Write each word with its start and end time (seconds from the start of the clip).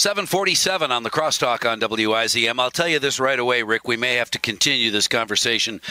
747 0.00 0.90
on 0.90 1.02
the 1.02 1.10
crosstalk 1.10 1.70
on 1.70 1.78
WIZM. 1.78 2.58
I'll 2.58 2.70
tell 2.70 2.88
you 2.88 2.98
this 2.98 3.20
right 3.20 3.38
away, 3.38 3.62
Rick. 3.62 3.86
We 3.86 3.98
may 3.98 4.14
have 4.14 4.30
to 4.30 4.38
continue 4.38 4.90
this 4.90 5.06
conversation 5.06 5.82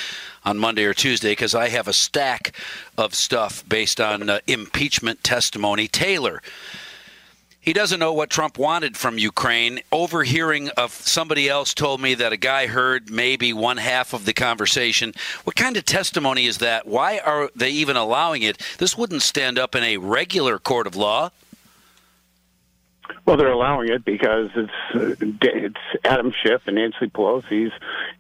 on 0.44 0.58
Monday 0.58 0.84
or 0.86 0.96
Tuesday 0.96 1.34
because 1.34 1.54
I 1.54 1.70
have 1.70 1.88
a 1.88 1.94
stack 1.94 2.54
of 2.98 3.14
stuff 3.14 3.64
based 3.70 4.02
on 4.02 4.28
uh, 4.28 4.40
impeachment 4.48 5.24
testimony. 5.24 5.88
Taylor, 5.88 6.42
he 7.62 7.72
doesn't 7.72 8.00
know 8.00 8.12
what 8.12 8.32
Trump 8.32 8.58
wanted 8.58 8.98
from 8.98 9.20
Ukraine. 9.20 9.82
Overhearing 9.92 10.70
of 10.70 10.92
somebody 10.92 11.48
else 11.48 11.76
told 11.76 12.02
me 12.02 12.16
that 12.16 12.34
a 12.34 12.38
guy 12.38 12.66
heard 12.66 13.12
maybe 13.12 13.54
one 13.54 13.78
half 13.78 14.14
of 14.14 14.26
the 14.26 14.34
conversation. 14.34 15.14
What 15.44 15.56
kind 15.56 15.78
of 15.78 15.86
testimony 15.86 16.48
is 16.48 16.58
that? 16.58 16.88
Why 16.88 17.20
are 17.20 17.52
they 17.56 17.70
even 17.70 17.96
allowing 17.96 18.42
it? 18.42 18.60
This 18.80 18.98
wouldn't 18.98 19.22
stand 19.22 19.60
up 19.60 19.76
in 19.76 19.84
a 19.84 19.98
regular 19.98 20.58
court 20.58 20.88
of 20.88 20.96
law. 20.96 21.30
Well, 23.26 23.38
they're 23.38 23.52
allowing 23.52 23.90
it 23.90 24.06
because 24.06 24.50
it's 24.56 24.72
uh, 24.96 25.26
it's 25.42 26.06
Adam 26.06 26.32
Schiff 26.44 26.62
and 26.66 26.76
Nancy 26.76 27.08
Pelosi's 27.08 27.72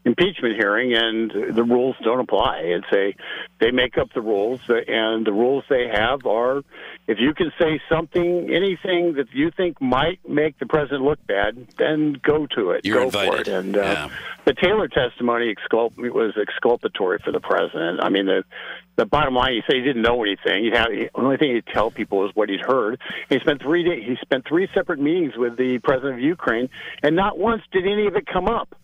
impeachment 0.05 0.55
hearing, 0.55 0.93
and 0.93 1.31
the 1.55 1.63
rules 1.63 1.95
don't 2.03 2.20
apply. 2.20 2.59
It's 2.59 2.88
a 2.94 3.16
they 3.59 3.71
make 3.71 3.97
up 3.97 4.13
the 4.13 4.21
rules, 4.21 4.61
and 4.70 5.25
the 5.25 5.33
rules 5.33 5.63
they 5.70 5.88
have 5.88 6.25
are 6.25 6.63
if 7.09 7.17
you 7.19 7.33
can 7.33 7.51
say 7.59 7.81
something, 7.89 8.49
anything 8.53 9.13
that 9.15 9.25
you 9.33 9.49
think 9.49 9.81
might 9.81 10.19
make 10.29 10.59
the 10.59 10.67
president 10.67 11.01
look 11.03 11.17
bad, 11.25 11.67
then 11.79 12.13
go 12.21 12.45
to 12.55 12.69
it. 12.71 12.85
You're 12.85 12.99
go 12.99 13.03
invited. 13.05 13.33
for 13.33 13.41
it. 13.41 13.47
And 13.47 13.75
uh, 13.75 13.81
Yeah. 13.81 14.09
the 14.45 14.53
Taylor 14.53 14.87
testimony 14.87 15.53
exculp- 15.53 15.97
was 15.97 16.37
exculpatory 16.39 17.17
for 17.25 17.31
the 17.31 17.39
president. 17.39 18.01
I 18.03 18.09
mean, 18.09 18.27
the 18.27 18.43
the 18.95 19.05
bottom 19.05 19.33
line, 19.33 19.53
he 19.53 19.61
said 19.65 19.77
he 19.77 19.81
didn't 19.81 20.01
know 20.01 20.21
anything. 20.23 20.65
He'd 20.65 20.75
have, 20.75 20.89
the 20.89 21.09
only 21.15 21.37
thing 21.37 21.55
he'd 21.55 21.65
tell 21.73 21.89
people 21.89 22.25
is 22.27 22.35
what 22.35 22.49
he'd 22.49 22.59
heard. 22.59 22.99
He 23.29 23.39
spent 23.39 23.61
three 23.61 23.83
days. 23.85 24.03
He 24.05 24.17
spent 24.21 24.45
three 24.45 24.67
separate 24.73 24.99
meetings 24.99 25.37
with 25.37 25.55
the 25.57 25.79
president 25.79 26.15
of 26.15 26.19
Ukraine, 26.19 26.67
and 27.01 27.15
not 27.15 27.39
once 27.39 27.61
did 27.71 27.85
any 27.87 28.07
of 28.07 28.17
it 28.17 28.25
come 28.27 28.47
up. 28.49 28.75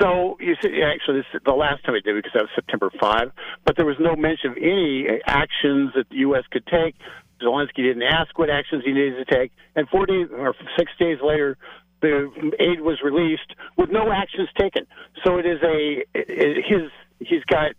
So 0.00 0.36
you 0.40 0.54
see, 0.62 0.80
actually, 0.80 1.18
this 1.18 1.26
is 1.34 1.40
the 1.44 1.52
last 1.52 1.84
time 1.84 1.96
he 1.96 2.00
did 2.02 2.14
because 2.14 2.32
that 2.34 2.42
was 2.42 2.50
September 2.54 2.88
five. 3.00 3.32
But 3.64 3.76
there 3.76 3.84
was 3.84 3.96
no 3.98 4.14
mention 4.14 4.52
of 4.52 4.56
any 4.58 5.08
actions 5.26 5.90
that 5.96 6.08
the 6.08 6.16
U.S. 6.18 6.44
could 6.52 6.66
take. 6.66 6.94
Zelensky 7.42 7.76
didn't 7.76 8.02
ask 8.02 8.38
what 8.38 8.50
actions 8.50 8.84
he 8.84 8.92
needed 8.92 9.26
to 9.26 9.34
take, 9.34 9.52
and 9.76 9.88
four 9.88 10.06
days 10.06 10.28
or 10.32 10.54
six 10.78 10.92
days 10.98 11.18
later, 11.22 11.56
the 12.00 12.30
aid 12.58 12.80
was 12.80 12.98
released 13.02 13.54
with 13.76 13.90
no 13.90 14.12
actions 14.12 14.48
taken. 14.58 14.86
So 15.24 15.38
it 15.38 15.46
is 15.46 15.62
a 15.62 16.04
it, 16.14 16.64
his 16.66 16.90
he's 17.18 17.44
got 17.44 17.72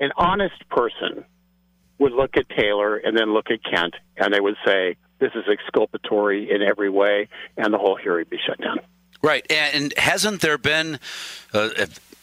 an 0.00 0.10
honest 0.16 0.68
person 0.68 1.24
would 1.98 2.12
look 2.12 2.36
at 2.36 2.48
Taylor 2.48 2.96
and 2.96 3.16
then 3.16 3.32
look 3.32 3.46
at 3.50 3.60
Kent, 3.64 3.94
and 4.16 4.34
they 4.34 4.40
would 4.40 4.56
say 4.64 4.96
this 5.18 5.30
is 5.34 5.44
exculpatory 5.50 6.50
in 6.50 6.62
every 6.62 6.90
way, 6.90 7.28
and 7.56 7.72
the 7.72 7.78
whole 7.78 7.96
hearing 7.96 8.26
be 8.28 8.38
shut 8.44 8.60
down. 8.60 8.78
Right. 9.22 9.50
And 9.50 9.94
hasn't 9.96 10.42
there 10.42 10.58
been 10.58 10.98
uh, 11.54 11.70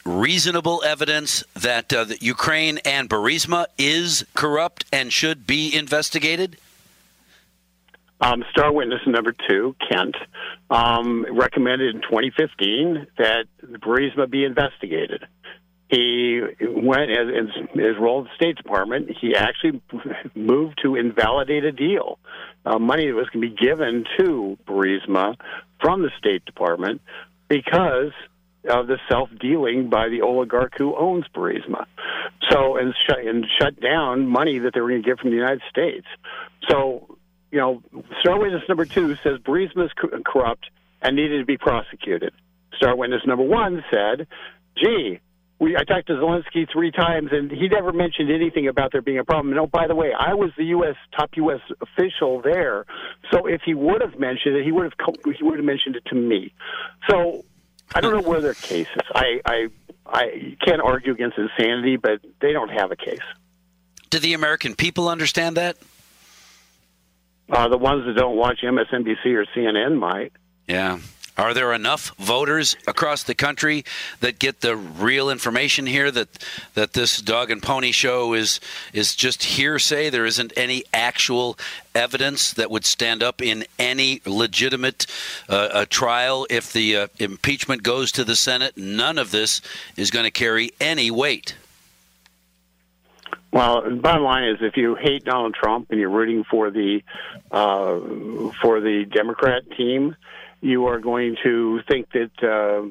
reasonable 0.05 0.81
evidence 0.85 1.43
that, 1.53 1.93
uh, 1.93 2.03
that 2.05 2.21
Ukraine 2.21 2.79
and 2.79 3.09
Burisma 3.09 3.65
is 3.77 4.25
corrupt 4.35 4.85
and 4.91 5.11
should 5.11 5.45
be 5.45 5.75
investigated? 5.75 6.57
Um, 8.21 8.45
star 8.51 8.71
witness 8.71 9.01
number 9.07 9.33
two, 9.49 9.75
Kent, 9.89 10.15
um, 10.69 11.25
recommended 11.31 11.95
in 11.95 12.01
2015 12.01 13.07
that 13.17 13.45
Burisma 13.63 14.29
be 14.29 14.45
investigated. 14.45 15.25
He 15.89 16.39
went 16.61 17.11
as 17.11 17.47
his 17.73 17.97
role 17.99 18.21
at 18.21 18.29
the 18.29 18.35
State 18.35 18.55
Department. 18.57 19.09
He 19.19 19.35
actually 19.35 19.81
moved 20.35 20.79
to 20.83 20.95
invalidate 20.95 21.65
a 21.65 21.71
deal, 21.71 22.19
uh, 22.65 22.79
money 22.79 23.07
that 23.07 23.13
was 23.15 23.27
going 23.29 23.49
to 23.49 23.55
be 23.55 23.55
given 23.55 24.05
to 24.17 24.57
Burisma 24.65 25.35
from 25.81 26.03
the 26.03 26.11
State 26.17 26.45
Department 26.45 27.01
because 27.49 28.13
of 28.69 28.87
the 28.87 28.97
self 29.09 29.29
dealing 29.39 29.89
by 29.89 30.09
the 30.09 30.21
oligarch 30.21 30.73
who 30.77 30.95
owns 30.95 31.25
Burisma. 31.33 31.85
So 32.49 32.77
and 32.77 32.93
shut 33.07 33.19
and 33.19 33.45
shut 33.59 33.79
down 33.79 34.27
money 34.27 34.59
that 34.59 34.73
they 34.73 34.81
were 34.81 34.89
going 34.89 35.03
to 35.03 35.07
get 35.07 35.19
from 35.19 35.31
the 35.31 35.35
United 35.35 35.61
States. 35.69 36.07
So 36.69 37.17
you 37.51 37.59
know, 37.59 37.83
star 38.21 38.39
witness 38.39 38.63
number 38.67 38.85
two 38.85 39.15
says 39.17 39.39
Burisma 39.39 39.85
is 39.85 39.91
co- 39.93 40.21
corrupt 40.25 40.69
and 41.01 41.15
needed 41.15 41.39
to 41.39 41.45
be 41.45 41.57
prosecuted. 41.57 42.33
Star 42.77 42.95
witness 42.95 43.21
number 43.25 43.43
one 43.43 43.83
said, 43.91 44.27
"Gee." 44.77 45.19
We, 45.59 45.77
I 45.77 45.83
talked 45.83 46.07
to 46.07 46.13
Zelensky 46.13 46.67
three 46.73 46.89
times, 46.89 47.29
and 47.31 47.51
he 47.51 47.67
never 47.67 47.93
mentioned 47.93 48.31
anything 48.31 48.67
about 48.67 48.91
there 48.93 49.03
being 49.03 49.19
a 49.19 49.23
problem. 49.23 49.51
And 49.51 49.59
oh, 49.59 49.67
by 49.67 49.85
the 49.85 49.93
way, 49.93 50.11
I 50.11 50.33
was 50.33 50.49
the 50.57 50.63
U.S. 50.65 50.95
top 51.15 51.29
U.S. 51.35 51.59
official 51.79 52.41
there, 52.41 52.87
so 53.31 53.45
if 53.45 53.61
he 53.63 53.75
would 53.75 54.01
have 54.01 54.17
mentioned 54.19 54.55
it, 54.55 54.65
he 54.65 54.71
would 54.71 54.85
have 54.85 55.15
he 55.23 55.43
would 55.43 55.57
have 55.57 55.65
mentioned 55.65 55.97
it 55.97 56.05
to 56.05 56.15
me. 56.15 56.51
So 57.07 57.45
I 57.93 58.01
don't 58.01 58.13
know 58.13 58.27
where 58.27 58.41
their 58.41 58.53
case 58.53 58.87
is. 58.95 59.01
I 59.13 59.41
I 59.45 59.67
I 60.05 60.57
can't 60.65 60.81
argue 60.81 61.13
against 61.13 61.37
insanity, 61.37 61.97
but 61.97 62.21
they 62.41 62.53
don't 62.53 62.69
have 62.69 62.91
a 62.91 62.95
case. 62.95 63.19
Do 64.09 64.19
the 64.19 64.33
American 64.33 64.75
people 64.75 65.07
understand 65.09 65.57
that? 65.57 65.77
Uh, 67.49 67.67
the 67.67 67.77
ones 67.77 68.05
that 68.05 68.15
don't 68.15 68.35
watch 68.37 68.59
MSNBC 68.63 69.25
or 69.25 69.45
CNN 69.55 69.97
might. 69.97 70.31
Yeah. 70.67 70.99
Are 71.37 71.53
there 71.53 71.73
enough 71.73 72.13
voters 72.17 72.75
across 72.87 73.23
the 73.23 73.33
country 73.33 73.85
that 74.19 74.37
get 74.37 74.61
the 74.61 74.75
real 74.75 75.29
information 75.29 75.85
here 75.85 76.11
that 76.11 76.27
that 76.73 76.93
this 76.93 77.21
dog 77.21 77.49
and 77.49 77.63
pony 77.63 77.91
show 77.91 78.33
is 78.33 78.59
is 78.93 79.15
just 79.15 79.43
hearsay? 79.43 80.09
There 80.09 80.25
isn't 80.25 80.53
any 80.57 80.83
actual 80.93 81.57
evidence 81.95 82.53
that 82.53 82.69
would 82.69 82.85
stand 82.85 83.23
up 83.23 83.41
in 83.41 83.65
any 83.79 84.21
legitimate 84.25 85.07
uh, 85.49 85.85
trial 85.89 86.45
if 86.49 86.73
the 86.73 86.97
uh, 86.97 87.07
impeachment 87.17 87.81
goes 87.81 88.11
to 88.13 88.23
the 88.23 88.35
Senate. 88.35 88.77
None 88.77 89.17
of 89.17 89.31
this 89.31 89.61
is 89.95 90.11
going 90.11 90.25
to 90.25 90.31
carry 90.31 90.71
any 90.79 91.09
weight. 91.09 91.55
Well, 93.51 93.81
the 93.81 93.95
bottom 93.95 94.23
line 94.23 94.45
is, 94.45 94.57
if 94.61 94.77
you 94.77 94.95
hate 94.95 95.25
Donald 95.25 95.53
Trump 95.53 95.87
and 95.91 95.99
you're 95.99 96.09
rooting 96.09 96.45
for 96.49 96.71
the 96.71 97.03
uh, 97.51 97.99
for 98.61 98.79
the 98.79 99.05
Democrat 99.11 99.63
team, 99.75 100.15
you 100.61 100.85
are 100.85 100.99
going 100.99 101.35
to 101.43 101.81
think 101.87 102.11
that 102.11 102.31
uh, 102.43 102.87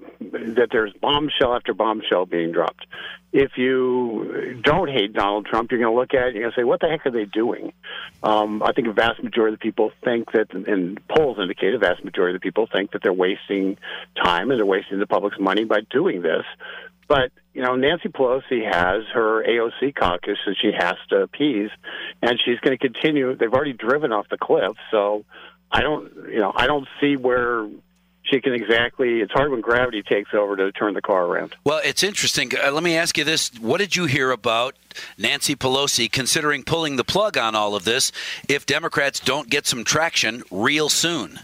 that 0.56 0.69
there's 0.72 0.92
bombshell 1.00 1.54
after 1.54 1.72
bombshell 1.72 2.26
being 2.26 2.50
dropped. 2.53 2.84
If 3.32 3.53
you 3.56 4.60
don't 4.64 4.91
hate 4.91 5.12
Donald 5.12 5.47
Trump, 5.47 5.70
you're 5.70 5.81
going 5.81 5.92
to 5.92 5.98
look 5.98 6.12
at 6.12 6.22
it 6.22 6.26
and 6.28 6.34
you're 6.34 6.44
going 6.44 6.53
to 6.53 6.60
say, 6.60 6.64
"What 6.64 6.81
the 6.81 6.88
heck 6.88 7.06
are 7.06 7.12
they 7.12 7.26
doing?" 7.26 7.72
Um, 8.25 8.60
I 8.62 8.72
think 8.72 8.88
a 8.88 8.92
vast 8.92 9.22
majority 9.22 9.54
of 9.54 9.60
the 9.60 9.62
people 9.62 9.92
think 10.03 10.32
that, 10.32 10.53
and 10.53 11.00
polls 11.06 11.38
indicate 11.41 11.72
a 11.72 11.78
vast 11.78 12.04
majority 12.04 12.34
of 12.34 12.41
the 12.41 12.44
people 12.44 12.66
think 12.66 12.91
that 12.91 13.03
they're 13.04 13.12
wasting 13.12 13.78
time 14.16 14.50
and 14.50 14.58
they're 14.58 14.66
wasting 14.66 14.98
the 14.98 15.06
public's 15.06 15.38
money 15.38 15.64
by 15.64 15.81
doing 15.91 16.22
this. 16.22 16.44
But 17.06 17.31
you 17.54 17.62
know, 17.62 17.76
Nancy 17.76 18.08
Pelosi 18.08 18.64
has 18.64 19.04
her 19.12 19.44
AOC 19.44 19.94
caucus 19.94 20.38
that 20.47 20.56
she 20.60 20.72
has 20.76 20.94
to 21.10 21.22
appease, 21.22 21.70
and 22.22 22.41
she's 22.44 22.58
going 22.60 22.76
to 22.76 22.88
continue. 22.88 23.37
They've 23.37 23.52
already 23.52 23.72
driven 23.75 24.12
off 24.12 24.28
the 24.28 24.38
cliff, 24.38 24.76
so 24.91 25.25
I 25.70 25.82
don't, 25.82 26.12
you 26.28 26.38
know, 26.41 26.53
I 26.54 26.66
don't 26.66 26.88
see 27.00 27.16
where 27.16 27.69
she 28.25 28.41
can 28.41 28.54
exactly. 28.54 29.20
It's 29.20 29.32
hard 29.32 29.50
when 29.50 29.60
gravity 29.60 30.03
takes 30.03 30.32
over 30.34 30.56
to 30.56 30.72
turn 30.72 30.94
the 30.94 31.03
car 31.03 31.25
around. 31.25 31.54
Well, 31.64 31.81
it's 31.84 32.03
interesting. 32.03 32.53
Uh, 32.56 32.70
let 32.70 32.82
me 32.82 32.97
ask 32.97 33.16
you 33.19 33.25
this: 33.25 33.50
What 33.60 33.78
did 33.78 33.97
you 33.97 34.06
hear 34.06 34.31
about 34.31 34.76
Nancy 35.19 35.56
Pelosi 35.56 36.10
considering 36.10 36.62
pulling 36.62 36.97
the 36.97 37.04
plug 37.04 37.36
on 37.36 37.54
all 37.54 37.75
of 37.75 37.84
this 37.84 38.12
if 38.48 38.66
Democrats 38.66 39.20
don't 39.20 39.48
get 39.48 39.66
some 39.66 39.84
traction 39.84 40.42
real 40.50 40.88
soon? 40.88 41.41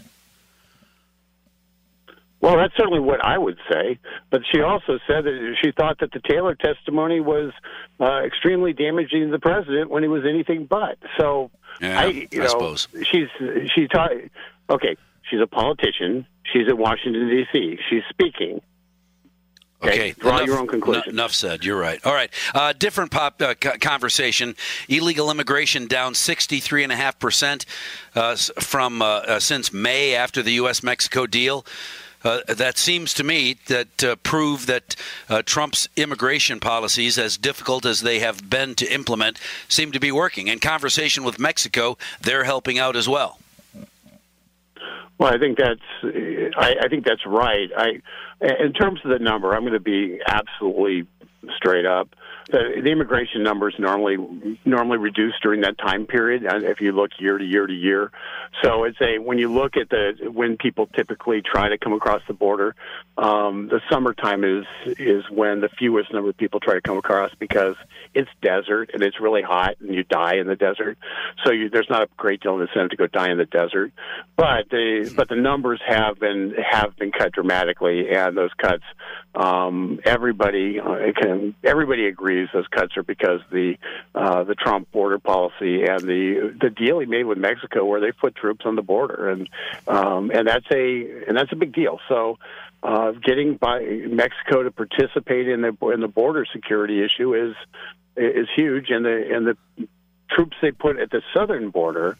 Well, 2.47 2.57
that's 2.57 2.75
certainly 2.77 2.99
what 2.99 3.23
I 3.23 3.37
would 3.37 3.57
say. 3.71 3.99
But 4.29 4.41
she 4.51 4.61
also 4.61 4.99
said 5.07 5.25
that 5.25 5.55
she 5.61 5.71
thought 5.71 5.99
that 5.99 6.11
the 6.11 6.19
Taylor 6.19 6.55
testimony 6.55 7.19
was 7.19 7.51
uh, 7.99 8.21
extremely 8.25 8.73
damaging 8.73 9.25
to 9.25 9.31
the 9.31 9.39
president 9.39 9.89
when 9.89 10.03
he 10.03 10.09
was 10.09 10.23
anything 10.25 10.65
but. 10.65 10.97
So, 11.17 11.51
Yeah, 11.81 11.99
I, 11.99 12.05
you 12.05 12.27
I 12.33 12.37
know, 12.37 12.47
suppose. 12.47 12.87
she's 13.03 13.27
she's 13.75 13.89
ta- 13.89 14.09
okay. 14.69 14.95
She's 15.29 15.41
a 15.41 15.47
politician. 15.47 16.25
She's 16.53 16.67
at 16.69 16.77
Washington 16.77 17.27
D.C. 17.27 17.79
She's 17.89 18.03
speaking. 18.09 18.61
Okay, 19.83 20.13
draw 20.17 20.37
enough, 20.37 20.47
your 20.47 20.57
own 20.57 20.67
conclusion. 20.67 21.09
Enough 21.09 21.33
said. 21.33 21.63
You're 21.63 21.77
right. 21.79 22.03
All 22.03 22.13
right. 22.13 22.31
Uh, 22.55 22.73
different 22.73 23.11
pop 23.11 23.39
uh, 23.41 23.53
co- 23.53 23.77
conversation. 23.79 24.55
Illegal 24.89 25.29
immigration 25.29 25.85
down 25.85 26.13
63.5 26.13 27.19
percent 27.19 27.65
uh, 28.15 28.35
from 28.59 29.03
uh, 29.03 29.05
uh, 29.05 29.39
since 29.39 29.71
May 29.71 30.15
after 30.15 30.41
the 30.41 30.53
U.S.-Mexico 30.53 31.29
deal. 31.29 31.63
Uh, 32.27 32.41
that 32.49 32.77
seems 32.77 33.13
to 33.13 33.23
me 33.23 33.55
that 33.67 34.03
uh, 34.03 34.17
prove 34.17 34.65
that 34.65 34.97
uh, 35.29 35.41
Trump's 35.45 35.87
immigration 35.95 36.59
policies, 36.59 37.17
as 37.17 37.37
difficult 37.37 37.85
as 37.85 38.01
they 38.01 38.19
have 38.19 38.49
been 38.49 38.75
to 38.75 38.93
implement, 38.93 39.39
seem 39.69 39.93
to 39.93 39.99
be 39.99 40.11
working. 40.11 40.49
In 40.49 40.59
conversation 40.59 41.23
with 41.23 41.39
Mexico, 41.39 41.97
they're 42.19 42.43
helping 42.43 42.77
out 42.77 42.97
as 42.97 43.07
well. 43.07 43.39
Well, 45.17 45.33
I 45.33 45.37
think 45.37 45.57
that's 45.57 45.79
I, 46.03 46.75
I 46.81 46.87
think 46.89 47.05
that's 47.05 47.25
right. 47.25 47.69
I, 47.77 48.01
in 48.41 48.73
terms 48.73 48.99
of 49.05 49.09
the 49.09 49.19
number, 49.19 49.55
I'm 49.55 49.61
going 49.61 49.71
to 49.71 49.79
be 49.79 50.19
absolutely 50.27 51.07
straight 51.55 51.85
up. 51.85 52.09
The, 52.49 52.81
the 52.81 52.89
immigration 52.91 53.43
numbers 53.43 53.75
normally 53.77 54.17
normally 54.63 54.97
reduce 54.97 55.33
during 55.41 55.61
that 55.61 55.77
time 55.77 56.05
period. 56.05 56.45
uh, 56.45 56.59
If 56.61 56.79
you 56.81 56.91
look 56.93 57.11
year 57.19 57.37
to 57.37 57.43
year 57.43 57.67
to 57.67 57.73
year, 57.73 58.11
so 58.63 58.85
it's 58.85 58.97
a 59.01 59.19
when 59.19 59.37
you 59.37 59.51
look 59.51 59.75
at 59.75 59.89
the 59.89 60.29
when 60.33 60.57
people 60.57 60.87
typically 60.87 61.41
try 61.41 61.69
to 61.69 61.77
come 61.77 61.93
across 61.93 62.21
the 62.27 62.33
border, 62.33 62.75
um, 63.17 63.67
the 63.67 63.81
summertime 63.89 64.43
is 64.43 64.65
is 64.97 65.23
when 65.29 65.59
the 65.59 65.69
fewest 65.69 66.13
number 66.13 66.29
of 66.29 66.37
people 66.37 66.59
try 66.59 66.75
to 66.75 66.81
come 66.81 66.97
across 66.97 67.31
because 67.35 67.75
it's 68.13 68.29
desert 68.41 68.91
and 68.93 69.03
it's 69.03 69.19
really 69.19 69.41
hot 69.41 69.75
and 69.81 69.93
you 69.93 70.03
die 70.03 70.35
in 70.35 70.47
the 70.47 70.55
desert. 70.55 70.97
So 71.45 71.51
you, 71.51 71.69
there's 71.69 71.89
not 71.89 72.03
a 72.03 72.07
great 72.15 72.41
deal 72.41 72.55
of 72.55 72.61
incentive 72.61 72.91
to 72.91 72.95
go 72.95 73.07
die 73.07 73.29
in 73.31 73.37
the 73.37 73.45
desert, 73.45 73.91
but 74.37 74.69
the 74.69 75.11
but 75.17 75.27
the 75.27 75.35
numbers 75.35 75.81
have 75.85 76.17
been 76.19 76.55
have 76.55 76.95
been 76.95 77.11
cut 77.11 77.33
dramatically, 77.33 78.09
and 78.09 78.37
those 78.37 78.53
cuts, 78.57 78.83
um, 79.35 79.99
everybody 80.05 80.79
uh, 80.79 81.11
can 81.19 81.55
everybody 81.63 82.07
agrees 82.07 82.36
those 82.53 82.67
cuts 82.67 82.97
are 82.97 83.03
because 83.03 83.41
the 83.51 83.75
uh, 84.15 84.43
the 84.43 84.55
Trump 84.55 84.91
border 84.91 85.19
policy 85.19 85.83
and 85.83 86.01
the 86.01 86.55
the 86.59 86.69
deal 86.69 86.99
he 86.99 87.05
made 87.05 87.25
with 87.25 87.37
Mexico, 87.37 87.85
where 87.85 88.01
they 88.01 88.11
put 88.11 88.35
troops 88.35 88.65
on 88.65 88.75
the 88.75 88.81
border, 88.81 89.29
and 89.29 89.49
um, 89.87 90.31
and 90.33 90.47
that's 90.47 90.65
a 90.71 91.25
and 91.27 91.37
that's 91.37 91.51
a 91.51 91.57
big 91.57 91.73
deal. 91.73 91.99
So. 92.07 92.37
Uh, 92.83 93.11
getting 93.11 93.55
by 93.55 93.79
Mexico 93.79 94.61
to 94.61 94.69
participate 94.69 95.49
in 95.49 95.61
the 95.61 95.75
in 95.87 95.99
the 95.99 96.07
border 96.07 96.45
security 96.53 97.03
issue 97.03 97.33
is 97.33 97.55
is 98.15 98.47
huge, 98.55 98.91
and 98.91 99.03
the 99.03 99.35
and 99.35 99.47
the 99.47 99.87
troops 100.29 100.55
they 100.61 100.71
put 100.71 100.99
at 100.99 101.09
the 101.09 101.23
southern 101.33 101.71
border 101.71 102.17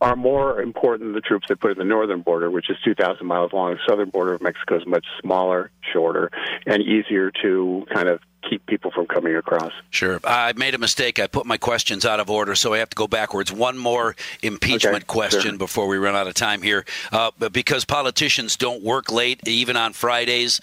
are 0.00 0.16
more 0.16 0.60
important 0.60 1.08
than 1.08 1.14
the 1.14 1.20
troops 1.20 1.46
they 1.48 1.54
put 1.54 1.70
at 1.70 1.78
the 1.78 1.84
northern 1.84 2.20
border, 2.20 2.50
which 2.50 2.68
is 2.68 2.76
2,000 2.84 3.26
miles 3.26 3.52
long. 3.52 3.72
The 3.72 3.80
southern 3.88 4.10
border 4.10 4.34
of 4.34 4.42
Mexico 4.42 4.76
is 4.76 4.86
much 4.86 5.06
smaller, 5.20 5.70
shorter, 5.92 6.30
and 6.66 6.82
easier 6.82 7.30
to 7.42 7.86
kind 7.92 8.08
of 8.08 8.20
keep 8.48 8.64
people 8.66 8.90
from 8.90 9.06
coming 9.06 9.34
across. 9.36 9.72
Sure. 9.90 10.20
I 10.24 10.52
made 10.54 10.74
a 10.74 10.78
mistake. 10.78 11.18
I 11.18 11.26
put 11.26 11.46
my 11.46 11.56
questions 11.56 12.04
out 12.04 12.20
of 12.20 12.30
order, 12.30 12.54
so 12.54 12.74
I 12.74 12.78
have 12.78 12.90
to 12.90 12.96
go 12.96 13.06
backwards. 13.06 13.52
One 13.52 13.78
more 13.78 14.16
impeachment 14.42 14.96
Okay, 14.96 15.04
question 15.06 15.42
sure. 15.42 15.58
before 15.58 15.86
we 15.86 15.96
run 15.98 16.14
out 16.14 16.26
of 16.26 16.34
time 16.34 16.62
here. 16.62 16.84
Uh, 17.12 17.30
but 17.38 17.52
because 17.52 17.84
politicians 17.84 18.56
don't 18.56 18.82
work 18.82 19.10
late, 19.10 19.46
even 19.48 19.76
on 19.76 19.92
Fridays, 19.92 20.60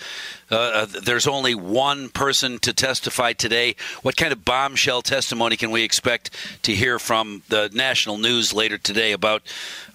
uh, 0.49 0.55
uh, 0.55 0.85
there's 1.03 1.27
only 1.27 1.55
one 1.55 2.09
person 2.09 2.59
to 2.59 2.73
testify 2.73 3.33
today. 3.33 3.75
What 4.01 4.15
kind 4.17 4.31
of 4.31 4.43
bombshell 4.45 5.01
testimony 5.01 5.55
can 5.57 5.71
we 5.71 5.83
expect 5.83 6.31
to 6.63 6.73
hear 6.73 6.99
from 6.99 7.43
the 7.49 7.69
national 7.73 8.17
news 8.17 8.53
later 8.53 8.77
today 8.77 9.11
about 9.11 9.43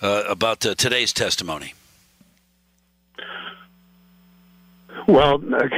uh, 0.03 0.25
about 0.29 0.65
uh, 0.65 0.75
today's 0.75 1.13
testimony? 1.13 1.75
Well, 5.07 5.35
uh, 5.55 5.69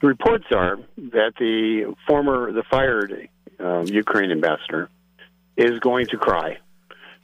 the 0.00 0.06
reports 0.06 0.46
are 0.50 0.78
that 0.96 1.32
the 1.38 1.94
former, 2.06 2.52
the 2.52 2.62
fired 2.62 3.28
um, 3.58 3.86
Ukraine 3.86 4.30
ambassador 4.30 4.90
is 5.56 5.78
going 5.80 6.06
to 6.08 6.18
cry 6.18 6.58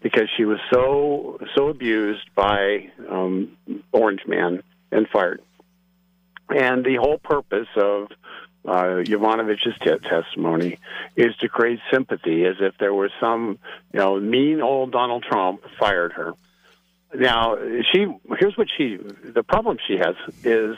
because 0.01 0.29
she 0.37 0.45
was 0.45 0.59
so 0.73 1.39
so 1.55 1.69
abused 1.69 2.35
by 2.35 2.91
um, 3.09 3.57
Orange 3.93 4.23
Man 4.27 4.63
and 4.91 5.09
fired. 5.09 5.43
And 6.49 6.85
the 6.85 6.97
whole 6.97 7.19
purpose 7.19 7.69
of 7.77 8.09
uh, 8.65 9.03
Yovanovitch's 9.05 9.79
t- 9.81 10.09
testimony 10.09 10.79
is 11.17 11.35
to 11.37 11.49
create 11.49 11.81
sympathy, 11.91 12.45
as 12.45 12.57
if 12.61 12.77
there 12.79 12.95
was 12.95 13.11
some, 13.21 13.59
you 13.93 13.99
know, 13.99 14.21
mean 14.21 14.61
old 14.61 14.93
Donald 14.93 15.25
Trump 15.25 15.63
fired 15.79 16.13
her. 16.13 16.35
Now, 17.15 17.57
she 17.93 18.07
here's 18.39 18.57
what 18.57 18.69
she 18.77 18.97
the 18.97 19.43
problem 19.43 19.79
she 19.87 19.99
has 19.99 20.15
is 20.45 20.77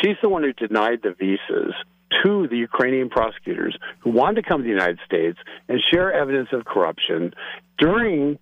she's 0.00 0.16
the 0.22 0.28
one 0.28 0.42
who 0.42 0.52
denied 0.52 1.00
the 1.02 1.12
visas 1.12 1.74
to 2.22 2.46
the 2.48 2.56
Ukrainian 2.56 3.08
prosecutors 3.08 3.76
who 4.00 4.10
wanted 4.10 4.42
to 4.42 4.48
come 4.48 4.60
to 4.60 4.64
the 4.64 4.70
United 4.70 4.98
States 5.04 5.38
and 5.68 5.80
share 5.90 6.12
evidence 6.12 6.48
of 6.52 6.64
corruption 6.64 7.34
during 7.78 8.38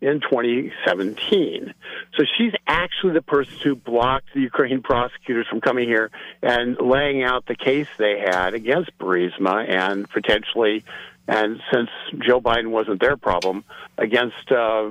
in 0.00 0.20
2017. 0.20 1.74
So 2.16 2.24
she's 2.36 2.52
actually 2.66 3.14
the 3.14 3.22
person 3.22 3.54
who 3.62 3.74
blocked 3.74 4.34
the 4.34 4.40
Ukrainian 4.40 4.82
prosecutors 4.82 5.46
from 5.48 5.60
coming 5.60 5.88
here 5.88 6.10
and 6.42 6.78
laying 6.78 7.22
out 7.22 7.46
the 7.46 7.56
case 7.56 7.88
they 7.98 8.18
had 8.18 8.54
against 8.54 8.96
Burisma 8.98 9.68
and 9.68 10.08
potentially, 10.10 10.84
and 11.26 11.60
since 11.72 11.88
Joe 12.18 12.40
Biden 12.40 12.68
wasn't 12.68 13.00
their 13.00 13.16
problem, 13.16 13.64
against 13.96 14.52
uh, 14.52 14.90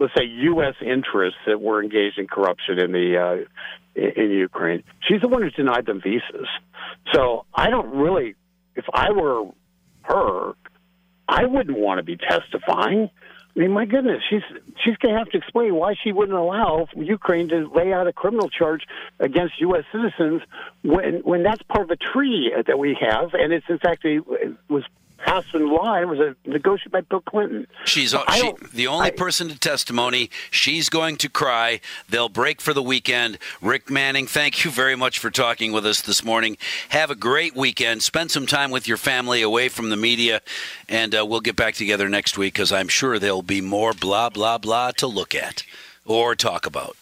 let's 0.00 0.14
say 0.16 0.24
U.S. 0.24 0.74
interests 0.80 1.38
that 1.46 1.60
were 1.60 1.82
engaged 1.82 2.18
in 2.18 2.26
corruption 2.26 2.80
in 2.80 2.90
the 2.90 3.18
uh, 3.18 4.00
in 4.00 4.30
Ukraine. 4.30 4.82
She's 5.06 5.20
the 5.20 5.28
one 5.28 5.42
who 5.42 5.50
denied 5.50 5.86
them 5.86 6.00
visas. 6.00 6.48
So 7.12 7.44
I 7.54 7.70
don't 7.70 7.94
really, 7.94 8.34
if 8.74 8.86
I 8.92 9.12
were 9.12 9.44
her, 10.02 10.52
I 11.28 11.44
wouldn't 11.44 11.78
want 11.78 11.98
to 11.98 12.02
be 12.02 12.16
testifying. 12.16 13.10
I 13.54 13.58
mean, 13.58 13.72
my 13.72 13.84
goodness, 13.84 14.22
she's 14.30 14.42
she's 14.82 14.96
going 14.96 15.14
to 15.14 15.18
have 15.18 15.28
to 15.30 15.38
explain 15.38 15.74
why 15.74 15.94
she 16.02 16.12
wouldn't 16.12 16.38
allow 16.38 16.88
Ukraine 16.96 17.48
to 17.48 17.70
lay 17.74 17.92
out 17.92 18.06
a 18.06 18.12
criminal 18.12 18.48
charge 18.48 18.82
against 19.18 19.60
U.S. 19.60 19.84
citizens 19.92 20.42
when 20.82 21.20
when 21.24 21.42
that's 21.42 21.62
part 21.64 21.84
of 21.84 21.90
a 21.90 21.96
treaty 21.96 22.50
that 22.66 22.78
we 22.78 22.96
have, 23.00 23.34
and 23.34 23.52
it's 23.52 23.66
in 23.68 23.78
fact 23.78 24.04
a, 24.04 24.18
it 24.18 24.56
was 24.68 24.84
passed 25.24 25.54
and. 25.54 25.70
It 26.00 26.08
was 26.08 26.18
a 26.18 26.36
negotiated 26.48 26.92
by 26.92 27.00
Bill 27.02 27.20
Clinton. 27.20 27.66
She's 27.84 28.14
she, 28.32 28.52
the 28.72 28.86
only 28.86 29.08
I- 29.08 29.10
person 29.10 29.48
to 29.48 29.58
testimony. 29.58 30.30
She's 30.50 30.88
going 30.88 31.16
to 31.16 31.28
cry. 31.28 31.80
They'll 32.08 32.28
break 32.28 32.60
for 32.60 32.72
the 32.74 32.82
weekend. 32.82 33.38
Rick 33.60 33.90
Manning, 33.90 34.26
thank 34.26 34.64
you 34.64 34.70
very 34.70 34.96
much 34.96 35.18
for 35.18 35.30
talking 35.30 35.72
with 35.72 35.86
us 35.86 36.00
this 36.00 36.24
morning. 36.24 36.56
Have 36.90 37.10
a 37.10 37.14
great 37.14 37.54
weekend. 37.54 38.02
Spend 38.02 38.30
some 38.30 38.46
time 38.46 38.70
with 38.70 38.88
your 38.88 38.96
family 38.96 39.42
away 39.42 39.68
from 39.68 39.90
the 39.90 39.96
media, 39.96 40.40
and 40.88 41.14
uh, 41.14 41.24
we'll 41.24 41.40
get 41.40 41.56
back 41.56 41.74
together 41.74 42.08
next 42.08 42.36
week 42.38 42.54
because 42.54 42.72
I'm 42.72 42.88
sure 42.88 43.18
there'll 43.18 43.42
be 43.42 43.60
more 43.60 43.92
blah, 43.92 44.30
blah, 44.30 44.58
blah 44.58 44.90
to 44.92 45.06
look 45.06 45.34
at 45.34 45.64
or 46.04 46.34
talk 46.34 46.66
about. 46.66 46.96